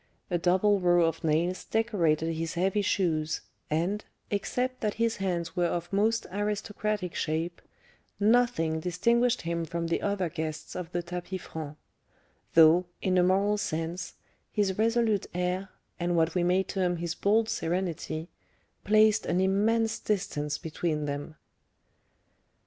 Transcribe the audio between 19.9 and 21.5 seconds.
distance between them.